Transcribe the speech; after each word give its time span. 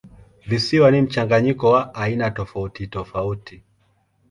Visiwa 0.47 0.91
ni 0.91 1.01
mchanganyiko 1.01 1.71
wa 1.71 1.95
aina 1.95 2.31
tofautitofauti. 2.31 3.63